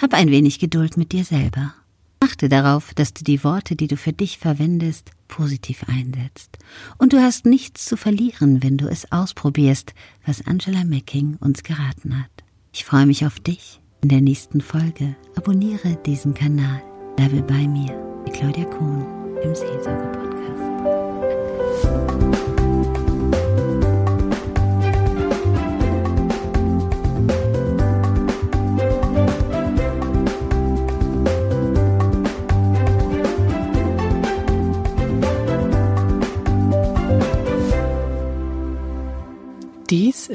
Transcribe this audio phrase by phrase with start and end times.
[0.00, 1.74] Hab ein wenig Geduld mit dir selber.
[2.20, 6.58] Achte darauf, dass du die Worte, die du für dich verwendest, positiv einsetzt.
[6.98, 12.18] Und du hast nichts zu verlieren, wenn du es ausprobierst, was Angela Macking uns geraten
[12.18, 12.30] hat.
[12.72, 15.16] Ich freue mich auf dich in der nächsten Folge.
[15.34, 16.82] Abonniere diesen Kanal.
[17.16, 17.92] Bleibe bei mir,
[18.32, 19.04] Claudia Kuhn
[19.42, 20.27] im Seelsorge-Podcast.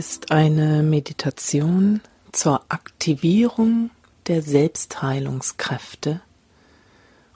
[0.00, 2.00] Ist eine Meditation
[2.32, 3.90] zur Aktivierung
[4.28, 6.22] der Selbstheilungskräfte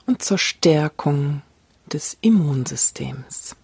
[0.07, 1.43] und zur Stärkung
[1.93, 3.55] des Immunsystems.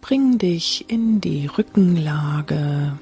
[0.00, 3.00] Bring dich in die Rückenlage,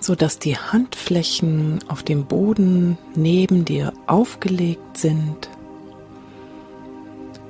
[0.00, 5.48] so dass die Handflächen auf dem Boden neben dir aufgelegt sind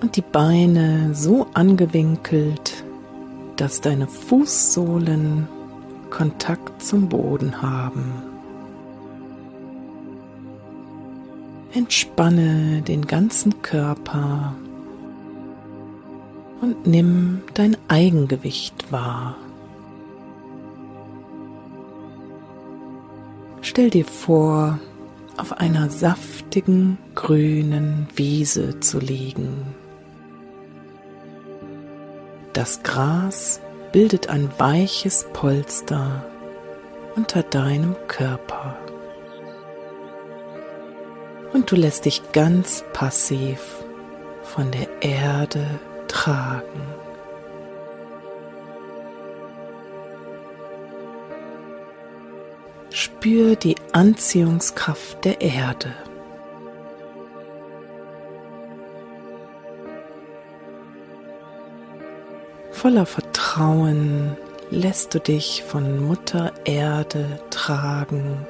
[0.00, 2.84] und die Beine so angewinkelt,
[3.56, 5.48] dass deine Fußsohlen
[6.10, 8.12] Kontakt zum Boden haben.
[11.72, 14.54] Entspanne den ganzen Körper
[16.60, 19.36] und nimm dein Eigengewicht wahr.
[23.60, 24.78] Stell dir vor,
[25.36, 29.74] auf einer saftigen grünen Wiese zu liegen.
[32.56, 33.60] Das Gras
[33.92, 36.24] bildet ein weiches Polster
[37.14, 38.78] unter deinem Körper.
[41.52, 43.60] Und du lässt dich ganz passiv
[44.42, 45.66] von der Erde
[46.08, 46.80] tragen.
[52.88, 55.94] Spür die Anziehungskraft der Erde.
[62.76, 64.36] Voller Vertrauen
[64.70, 68.46] lässt du dich von Mutter Erde tragen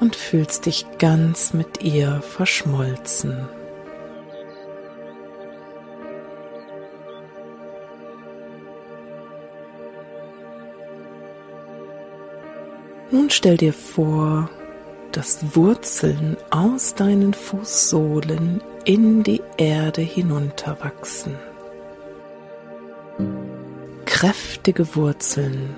[0.00, 3.48] und fühlst dich ganz mit ihr verschmolzen.
[13.12, 14.50] Nun stell dir vor,
[15.12, 21.36] dass Wurzeln aus deinen Fußsohlen in die Erde hinunterwachsen
[24.18, 25.76] kräftige Wurzeln,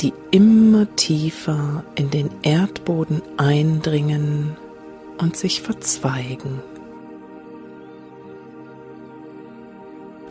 [0.00, 4.56] die immer tiefer in den Erdboden eindringen
[5.18, 6.60] und sich verzweigen.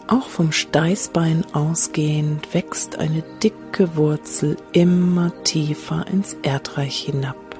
[0.07, 7.50] Auch vom Steißbein ausgehend wächst eine dicke Wurzel immer tiefer ins Erdreich hinab.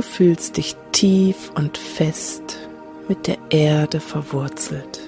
[0.00, 2.58] Du fühlst dich tief und fest
[3.06, 4.98] mit der Erde verwurzelt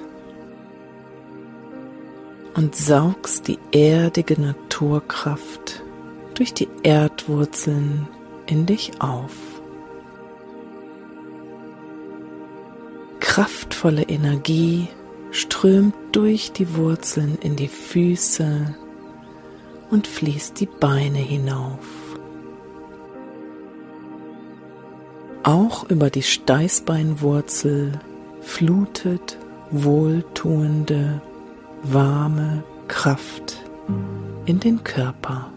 [2.55, 5.83] und saugst die erdige Naturkraft
[6.35, 8.07] durch die Erdwurzeln
[8.45, 9.33] in dich auf.
[13.21, 14.89] Kraftvolle Energie
[15.31, 18.77] strömt durch die Wurzeln in die Füße
[19.91, 22.02] und fließt die Beine hinauf.
[25.45, 27.99] Auch über die Steißbeinwurzel
[28.43, 29.39] flutet
[29.73, 31.21] wohltuende,
[31.83, 33.57] warme Kraft
[34.47, 35.51] in den Körper.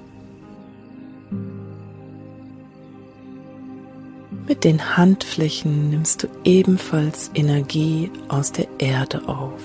[4.48, 9.62] Mit den Handflächen nimmst du ebenfalls Energie aus der Erde auf.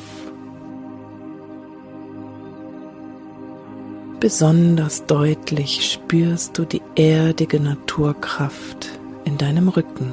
[4.21, 9.00] Besonders deutlich spürst du die erdige Naturkraft
[9.31, 10.13] in deinem Rücken.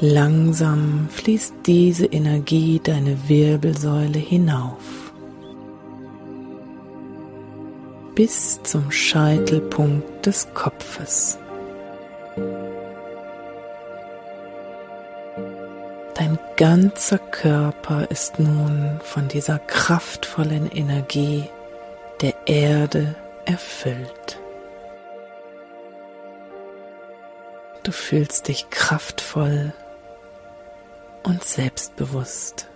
[0.00, 5.12] Langsam fließt diese Energie deine Wirbelsäule hinauf
[8.14, 11.38] bis zum Scheitelpunkt des Kopfes.
[16.14, 21.44] Dein ganzer Körper ist nun von dieser kraftvollen Energie
[22.20, 23.14] der Erde
[23.46, 24.41] erfüllt.
[27.92, 29.74] Du fühlst dich kraftvoll
[31.24, 32.66] und selbstbewusst.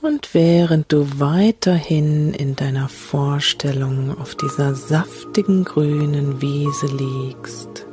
[0.00, 7.84] Und während du weiterhin in deiner Vorstellung auf dieser saftigen grünen Wiese liegst,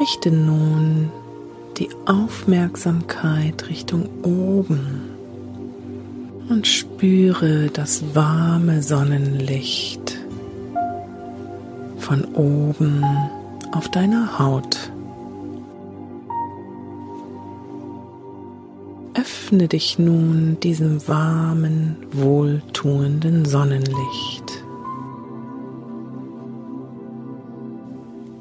[0.00, 1.12] richte nun
[1.78, 5.02] die Aufmerksamkeit Richtung oben
[6.48, 10.18] und spüre das warme Sonnenlicht
[11.98, 13.04] von oben
[13.70, 14.90] auf deiner Haut.
[19.14, 24.64] Öffne dich nun diesem warmen, wohltuenden Sonnenlicht.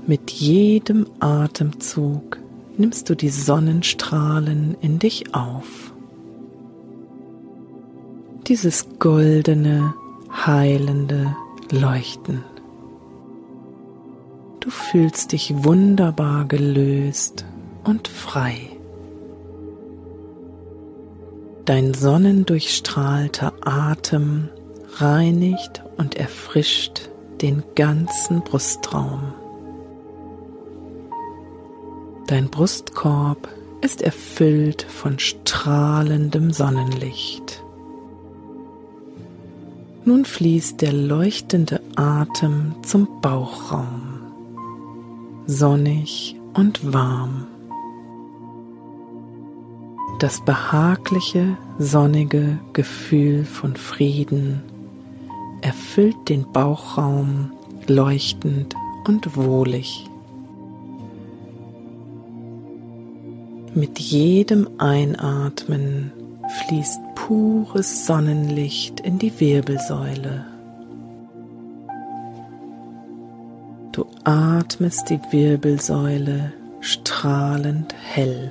[0.07, 2.39] Mit jedem Atemzug
[2.77, 5.94] nimmst du die Sonnenstrahlen in dich auf.
[8.47, 9.94] Dieses goldene,
[10.31, 11.35] heilende
[11.71, 12.44] Leuchten.
[14.59, 17.45] Du fühlst dich wunderbar gelöst
[17.83, 18.56] und frei.
[21.65, 24.50] Dein sonnendurchstrahlter Atem
[24.95, 27.09] reinigt und erfrischt
[27.41, 29.33] den ganzen Brustraum.
[32.27, 33.47] Dein Brustkorb
[33.79, 37.63] ist erfüllt von strahlendem Sonnenlicht.
[40.03, 44.19] Nun fließt der leuchtende Atem zum Bauchraum,
[45.45, 47.47] sonnig und warm.
[50.19, 54.63] Das behagliche, sonnige Gefühl von Frieden
[55.62, 57.51] erfüllt den Bauchraum
[57.88, 58.75] leuchtend
[59.07, 60.09] und wohlig.
[63.77, 66.12] Mit jedem Einatmen
[66.62, 70.47] fließt pures Sonnenlicht in die Wirbelsäule.
[73.91, 78.50] Du atmest die Wirbelsäule strahlend hell.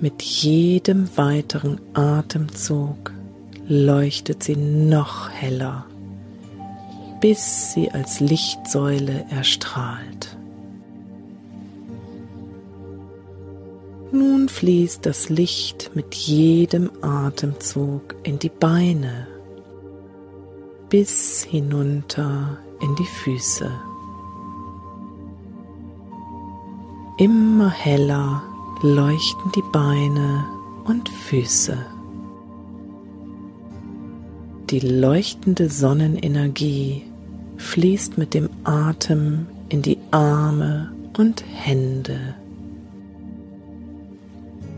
[0.00, 3.12] Mit jedem weiteren Atemzug
[3.68, 5.86] leuchtet sie noch heller,
[7.20, 10.36] bis sie als Lichtsäule erstrahlt.
[14.14, 19.26] Nun fließt das Licht mit jedem Atemzug in die Beine
[20.88, 23.68] bis hinunter in die Füße.
[27.18, 28.44] Immer heller
[28.82, 30.44] leuchten die Beine
[30.84, 31.76] und Füße.
[34.70, 37.02] Die leuchtende Sonnenenergie
[37.56, 42.36] fließt mit dem Atem in die Arme und Hände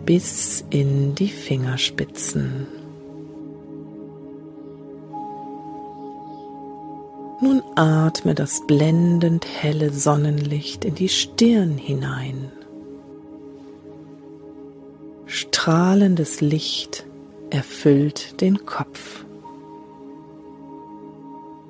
[0.06, 2.68] bis in die Fingerspitzen.
[7.40, 12.50] Nun atme das blendend helle Sonnenlicht in die Stirn hinein.
[15.26, 17.04] Strahlendes Licht
[17.50, 19.24] erfüllt den Kopf.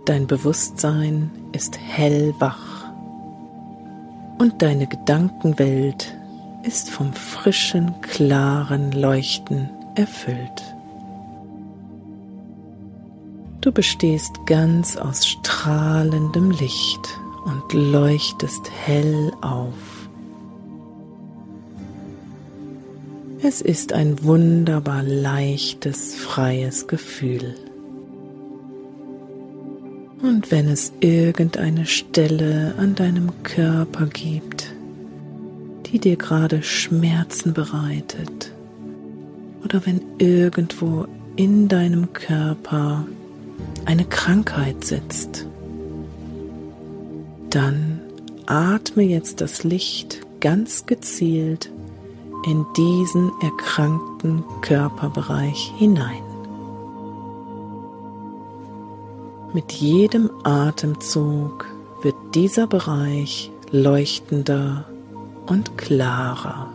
[0.04, 2.92] Dein Bewusstsein ist hellwach
[4.38, 6.16] und deine Gedankenwelt
[6.66, 10.74] ist vom frischen, klaren Leuchten erfüllt.
[13.60, 20.08] Du bestehst ganz aus strahlendem Licht und leuchtest hell auf.
[23.42, 27.54] Es ist ein wunderbar leichtes, freies Gefühl.
[30.22, 34.75] Und wenn es irgendeine Stelle an deinem Körper gibt,
[35.86, 38.52] die dir gerade Schmerzen bereitet
[39.64, 43.04] oder wenn irgendwo in deinem Körper
[43.84, 45.46] eine Krankheit sitzt,
[47.50, 48.00] dann
[48.46, 51.70] atme jetzt das Licht ganz gezielt
[52.46, 56.22] in diesen erkrankten Körperbereich hinein.
[59.52, 61.66] Mit jedem Atemzug
[62.02, 64.84] wird dieser Bereich leuchtender
[65.46, 66.70] und klarer.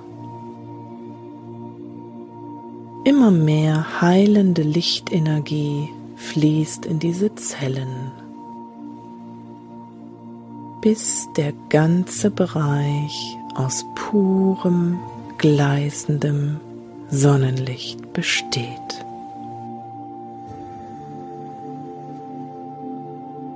[3.04, 8.12] Immer mehr heilende Lichtenergie fließt in diese Zellen,
[10.82, 15.00] bis der ganze Bereich aus purem,
[15.40, 16.60] gleißendem
[17.10, 19.06] Sonnenlicht besteht.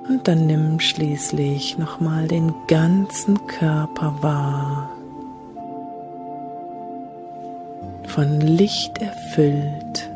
[0.09, 4.94] Und dann nimm schließlich nochmal den ganzen Körper wahr.
[8.15, 10.09] Von Licht erfüllt,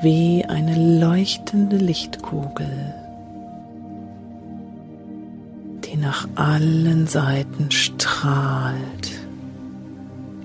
[0.00, 2.92] wie eine leuchtende Lichtkugel,
[5.84, 9.12] die nach allen Seiten strahlt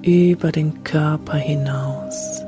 [0.03, 2.43] über den Körper hinaus.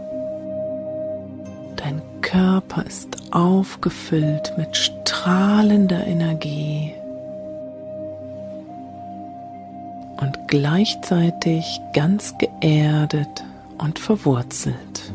[1.76, 6.94] Dein Körper ist aufgefüllt mit strahlender Energie
[10.22, 13.44] und gleichzeitig ganz geerdet
[13.78, 15.12] und verwurzelt.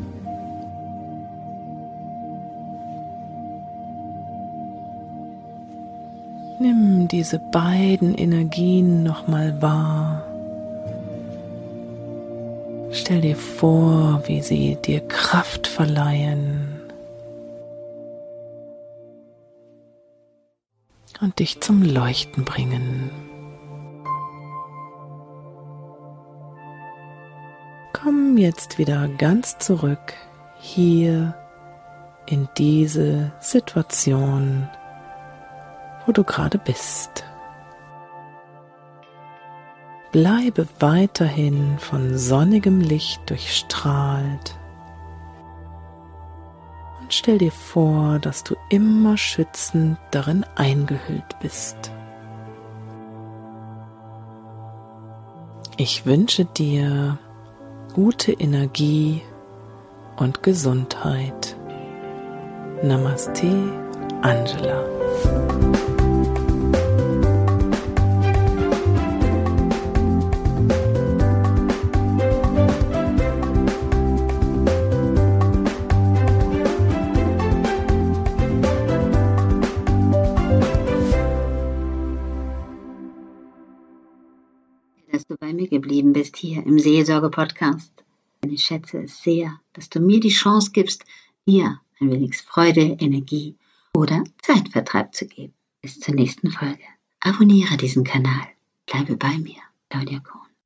[6.59, 10.23] Nimm diese beiden Energien nochmal wahr.
[12.91, 16.75] Stell dir vor, wie sie dir Kraft verleihen
[21.21, 23.11] und dich zum Leuchten bringen.
[28.37, 30.13] Jetzt wieder ganz zurück
[30.57, 31.35] hier
[32.27, 34.67] in diese Situation
[36.05, 37.25] wo du gerade bist.
[40.11, 44.57] Bleibe weiterhin von sonnigem Licht durchstrahlt
[47.01, 51.91] und stell dir vor, dass du immer schützend darin eingehüllt bist.
[55.77, 57.17] Ich wünsche dir
[57.95, 59.21] gute Energie
[60.17, 61.55] und Gesundheit.
[62.83, 63.47] Namaste,
[64.21, 64.83] Angela.
[85.41, 87.91] Mir geblieben bist hier im Seelsorge-Podcast.
[88.47, 91.03] Ich schätze es sehr, dass du mir die Chance gibst,
[91.47, 93.55] dir ein wenig Freude, Energie
[93.93, 95.53] oder Zeitvertreib zu geben.
[95.81, 96.83] Bis zur nächsten Folge.
[97.19, 98.47] Abonniere diesen Kanal.
[98.85, 99.61] Bleibe bei mir.
[99.89, 100.44] Claudia Kohn.